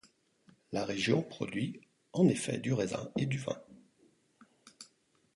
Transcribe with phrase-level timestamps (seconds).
[0.71, 1.79] La région produit
[2.13, 3.61] en effet du raisin et du vin.